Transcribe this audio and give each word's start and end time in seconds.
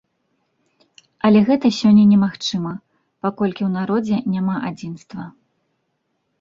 Але 1.29 1.39
гэта 1.49 1.67
сёння 1.81 2.03
немагчыма, 2.15 2.73
паколькі 3.27 3.61
ў 3.69 3.71
народзе 3.79 4.17
няма 4.35 4.55
адзінства. 4.73 5.31